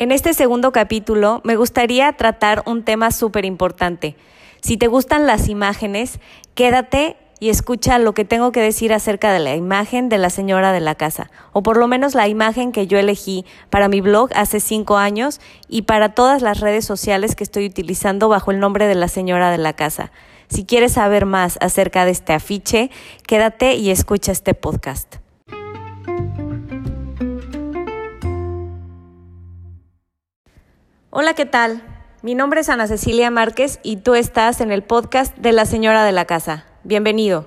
[0.00, 4.16] En este segundo capítulo me gustaría tratar un tema súper importante.
[4.62, 6.20] Si te gustan las imágenes,
[6.54, 10.72] quédate y escucha lo que tengo que decir acerca de la imagen de la señora
[10.72, 14.30] de la casa, o por lo menos la imagen que yo elegí para mi blog
[14.34, 15.38] hace cinco años
[15.68, 19.50] y para todas las redes sociales que estoy utilizando bajo el nombre de la señora
[19.50, 20.12] de la casa.
[20.48, 22.90] Si quieres saber más acerca de este afiche,
[23.26, 25.19] quédate y escucha este podcast.
[31.12, 31.82] Hola, ¿qué tal?
[32.22, 36.04] Mi nombre es Ana Cecilia Márquez y tú estás en el podcast de la señora
[36.04, 36.66] de la casa.
[36.84, 37.46] Bienvenido.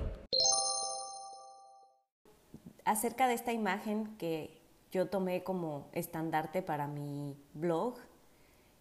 [2.84, 7.96] Acerca de esta imagen que yo tomé como estandarte para mi blog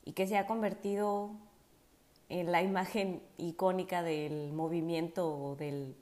[0.05, 1.30] y que se ha convertido
[2.28, 5.94] en la imagen icónica del movimiento o del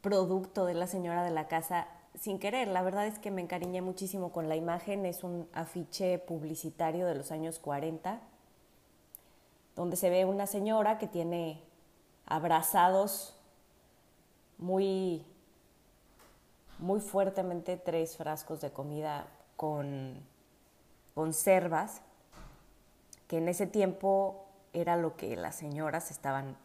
[0.00, 2.68] producto de la señora de la casa sin querer.
[2.68, 5.06] La verdad es que me encariñé muchísimo con la imagen.
[5.06, 8.20] Es un afiche publicitario de los años 40,
[9.76, 11.62] donde se ve una señora que tiene
[12.26, 13.36] abrazados
[14.58, 15.24] muy,
[16.78, 20.22] muy fuertemente tres frascos de comida con
[21.14, 22.02] conservas,
[23.26, 26.56] que en ese tiempo era lo que las señoras estaban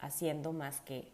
[0.00, 1.12] haciendo más que,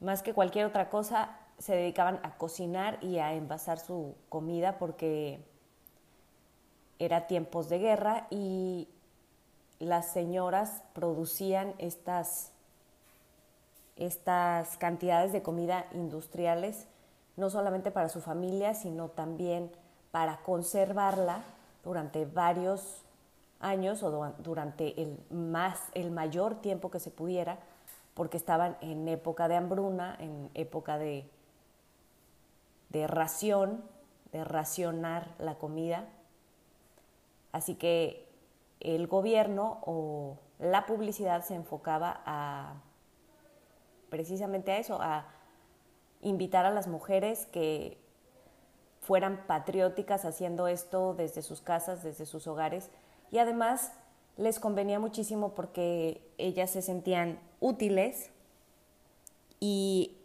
[0.00, 5.40] más que cualquier otra cosa, se dedicaban a cocinar y a envasar su comida porque
[6.98, 8.88] era tiempos de guerra y
[9.80, 12.52] las señoras producían estas,
[13.96, 16.86] estas cantidades de comida industriales,
[17.36, 19.72] no solamente para su familia, sino también
[20.12, 21.42] para conservarla
[21.82, 23.02] durante varios
[23.58, 27.58] años o durante el, más, el mayor tiempo que se pudiera,
[28.14, 31.28] porque estaban en época de hambruna, en época de,
[32.92, 33.82] de ración,
[34.30, 36.08] de racionar la comida.
[37.50, 38.28] Así que
[38.80, 42.74] el gobierno o la publicidad se enfocaba a
[44.10, 45.26] precisamente a eso, a
[46.20, 47.98] invitar a las mujeres que
[49.00, 52.90] fueran patrióticas haciendo esto desde sus casas, desde sus hogares
[53.30, 53.92] y además
[54.36, 58.30] les convenía muchísimo porque ellas se sentían útiles
[59.60, 60.18] y,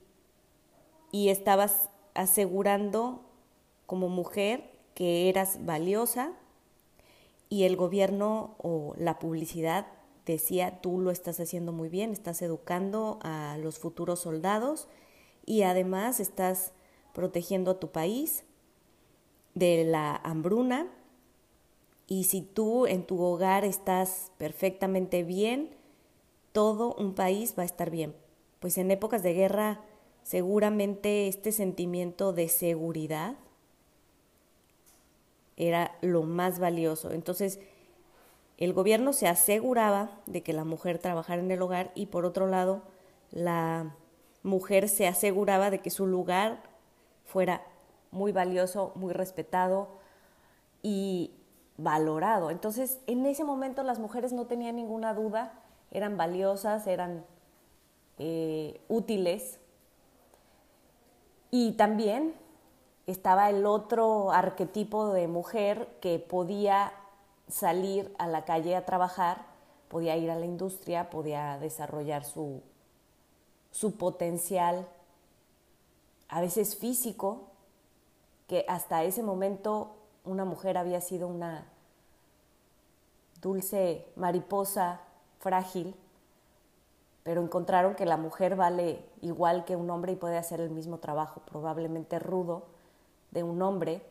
[1.12, 3.22] y estabas asegurando
[3.86, 6.34] como mujer que eras valiosa
[7.50, 9.88] y el gobierno o la publicidad
[10.26, 14.88] decía, tú lo estás haciendo muy bien, estás educando a los futuros soldados
[15.46, 16.74] y además estás
[17.14, 18.44] protegiendo a tu país
[19.56, 20.88] de la hambruna
[22.08, 25.76] y si tú en tu hogar estás perfectamente bien,
[26.52, 28.16] todo un país va a estar bien.
[28.60, 29.82] Pues en épocas de guerra
[30.28, 33.36] seguramente este sentimiento de seguridad
[35.56, 37.12] era lo más valioso.
[37.12, 37.62] Entonces,
[38.58, 42.46] el gobierno se aseguraba de que la mujer trabajara en el hogar y por otro
[42.46, 42.82] lado,
[43.32, 43.96] la
[44.44, 46.62] mujer se aseguraba de que su lugar
[47.24, 47.62] fuera
[48.12, 49.88] muy valioso, muy respetado
[50.84, 51.32] y
[51.78, 52.52] valorado.
[52.52, 55.54] Entonces, en ese momento las mujeres no tenían ninguna duda,
[55.90, 57.26] eran valiosas, eran
[58.20, 59.62] eh, útiles.
[61.52, 62.36] Y también
[63.06, 66.94] estaba el otro arquetipo de mujer que podía
[67.48, 69.46] salir a la calle a trabajar,
[69.88, 72.62] podía ir a la industria, podía desarrollar su,
[73.72, 74.88] su potencial,
[76.28, 77.44] a veces físico,
[78.48, 81.66] que hasta ese momento una mujer había sido una
[83.42, 85.02] dulce mariposa
[85.40, 85.96] frágil,
[87.28, 91.00] pero encontraron que la mujer vale igual que un hombre y puede hacer el mismo
[91.00, 92.68] trabajo, probablemente rudo,
[93.32, 94.02] de un hombre.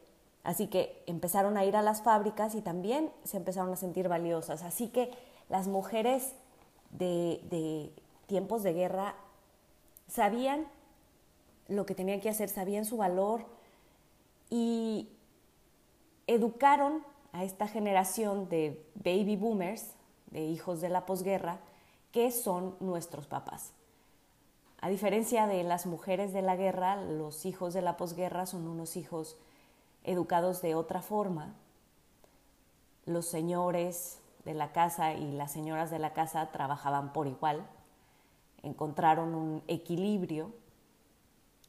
[0.44, 4.62] Así que empezaron a ir a las fábricas y también se empezaron a sentir valiosas.
[4.62, 5.12] Así que
[5.48, 6.34] las mujeres
[6.90, 7.90] de, de
[8.26, 9.14] tiempos de guerra
[10.08, 10.66] sabían
[11.68, 13.46] lo que tenían que hacer, sabían su valor
[14.50, 15.08] y
[16.26, 17.02] educaron
[17.32, 19.94] a esta generación de baby boomers,
[20.32, 21.60] de hijos de la posguerra,
[22.16, 23.74] que son nuestros papás.
[24.80, 28.96] A diferencia de las mujeres de la guerra, los hijos de la posguerra son unos
[28.96, 29.36] hijos
[30.02, 31.52] educados de otra forma.
[33.04, 37.66] Los señores de la casa y las señoras de la casa trabajaban por igual,
[38.62, 40.54] encontraron un equilibrio,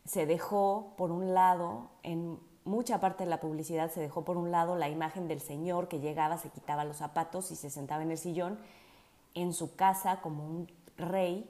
[0.06, 4.52] se dejó por un lado, en mucha parte de la publicidad se dejó por un
[4.52, 8.12] lado la imagen del señor que llegaba, se quitaba los zapatos y se sentaba en
[8.12, 8.58] el sillón
[9.42, 11.50] en su casa como un rey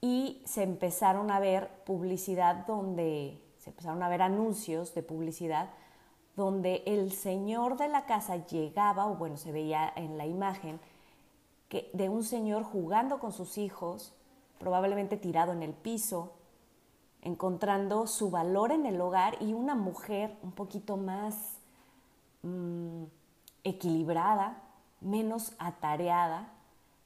[0.00, 5.70] y se empezaron a ver publicidad donde se empezaron a ver anuncios de publicidad
[6.36, 10.78] donde el señor de la casa llegaba, o bueno, se veía en la imagen,
[11.68, 14.12] que de un señor jugando con sus hijos,
[14.58, 16.34] probablemente tirado en el piso,
[17.22, 21.58] encontrando su valor en el hogar y una mujer un poquito más
[22.42, 23.04] mm,
[23.64, 24.62] equilibrada,
[25.00, 26.52] menos atareada,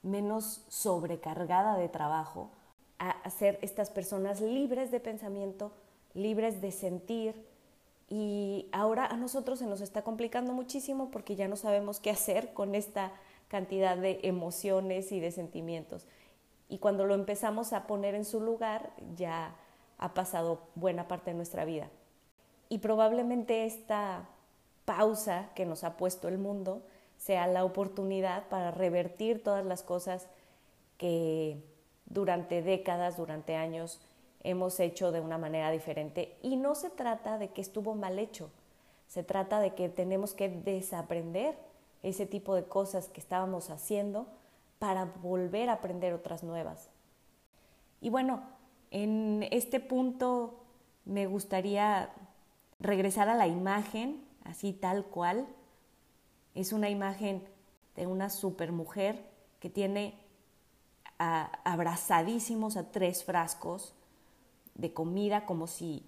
[0.02, 2.50] menos sobrecargada de trabajo,
[2.99, 5.73] a hacer estas personas libres de pensamiento,
[6.14, 7.47] libres de sentir.
[8.08, 12.52] Y ahora a nosotros se nos está complicando muchísimo porque ya no sabemos qué hacer
[12.52, 13.12] con esta
[13.49, 16.06] cantidad de emociones y de sentimientos.
[16.69, 19.56] Y cuando lo empezamos a poner en su lugar, ya
[19.99, 21.88] ha pasado buena parte de nuestra vida.
[22.69, 24.29] Y probablemente esta
[24.85, 26.82] pausa que nos ha puesto el mundo
[27.20, 30.26] sea la oportunidad para revertir todas las cosas
[30.96, 31.62] que
[32.06, 34.00] durante décadas, durante años,
[34.43, 36.38] hemos hecho de una manera diferente.
[36.40, 38.50] Y no se trata de que estuvo mal hecho,
[39.06, 41.58] se trata de que tenemos que desaprender
[42.02, 44.26] ese tipo de cosas que estábamos haciendo
[44.78, 46.88] para volver a aprender otras nuevas.
[48.00, 48.40] Y bueno,
[48.90, 50.55] en este punto
[51.05, 52.08] me gustaría
[52.78, 55.46] regresar a la imagen, así tal cual,
[56.55, 57.43] es una imagen
[57.97, 59.31] de una supermujer
[59.61, 60.14] que tiene
[61.19, 63.94] abrazadísimos a tres frascos
[64.75, 66.02] de comida como si,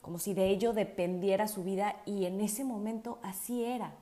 [0.00, 3.92] como si de ello dependiera su vida y en ese momento así era.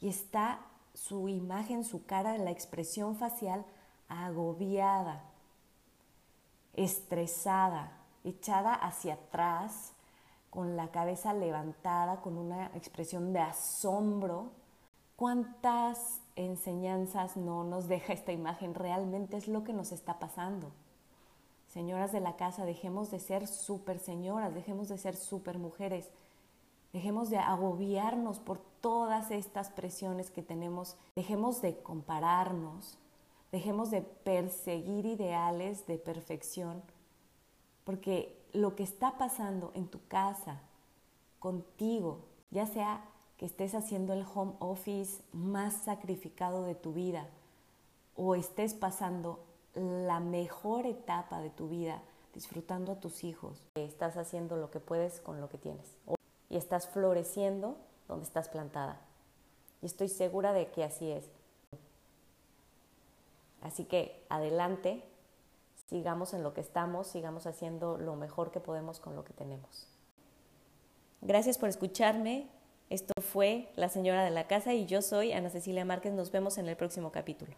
[0.00, 0.60] Y está
[0.94, 3.64] su imagen, su cara, la expresión facial
[4.08, 5.22] agobiada,
[6.74, 7.92] estresada,
[8.24, 9.92] echada hacia atrás,
[10.50, 14.50] con la cabeza levantada, con una expresión de asombro
[15.22, 18.74] ¿Cuántas enseñanzas no nos deja esta imagen?
[18.74, 20.72] Realmente es lo que nos está pasando.
[21.68, 26.10] Señoras de la casa, dejemos de ser súper señoras, dejemos de ser súper mujeres,
[26.92, 32.98] dejemos de agobiarnos por todas estas presiones que tenemos, dejemos de compararnos,
[33.52, 36.82] dejemos de perseguir ideales de perfección,
[37.84, 40.62] porque lo que está pasando en tu casa,
[41.38, 43.04] contigo, ya sea
[43.42, 47.26] que estés haciendo el home office más sacrificado de tu vida
[48.14, 49.40] o estés pasando
[49.74, 52.00] la mejor etapa de tu vida
[52.34, 53.58] disfrutando a tus hijos.
[53.74, 55.96] Estás haciendo lo que puedes con lo que tienes
[56.50, 57.74] y estás floreciendo
[58.06, 59.00] donde estás plantada.
[59.82, 61.24] Y estoy segura de que así es.
[63.60, 65.02] Así que adelante,
[65.88, 69.88] sigamos en lo que estamos, sigamos haciendo lo mejor que podemos con lo que tenemos.
[71.22, 72.61] Gracias por escucharme.
[72.90, 76.12] Esto fue La Señora de la Casa y yo soy Ana Cecilia Márquez.
[76.12, 77.54] Nos vemos en el próximo capítulo.